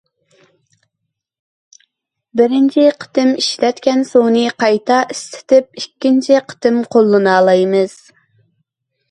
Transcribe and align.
بىرىنچى 2.41 2.85
قېتىم 3.03 3.29
ئىشلەتكەن 3.43 4.01
سۇنى 4.13 4.47
قايتا 4.65 4.97
ئىسسىتىپ، 5.13 5.79
ئىككىنچى 5.83 6.41
قېتىم 6.49 6.83
قوللىنالايمىز. 6.97 7.97